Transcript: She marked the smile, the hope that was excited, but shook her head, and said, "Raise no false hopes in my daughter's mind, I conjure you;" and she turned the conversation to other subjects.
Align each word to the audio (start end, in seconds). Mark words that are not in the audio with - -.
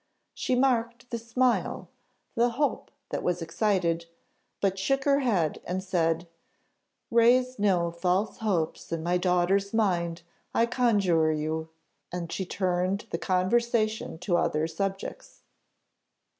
She 0.33 0.55
marked 0.55 1.11
the 1.11 1.19
smile, 1.19 1.87
the 2.33 2.49
hope 2.49 2.89
that 3.09 3.21
was 3.21 3.39
excited, 3.39 4.07
but 4.59 4.79
shook 4.79 5.03
her 5.03 5.19
head, 5.19 5.61
and 5.63 5.83
said, 5.83 6.27
"Raise 7.11 7.59
no 7.59 7.91
false 7.91 8.39
hopes 8.39 8.91
in 8.91 9.03
my 9.03 9.19
daughter's 9.19 9.75
mind, 9.75 10.23
I 10.55 10.65
conjure 10.65 11.31
you;" 11.31 11.69
and 12.11 12.31
she 12.31 12.47
turned 12.47 13.05
the 13.11 13.19
conversation 13.19 14.17
to 14.21 14.37
other 14.37 14.65
subjects. 14.65 15.43